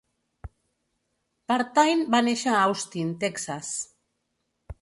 [1.53, 3.73] Partain va néixer a Austin, Texas.